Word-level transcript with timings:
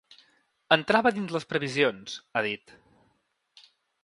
“Entrava 0.75 1.11
dins 1.17 1.35
les 1.35 1.45
previsions”, 1.53 2.17
ha 2.41 2.45
dit. 2.49 2.75